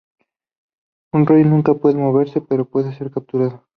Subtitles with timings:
[1.13, 3.67] Un Rey nunca puede moverse, pero puede ser capturado.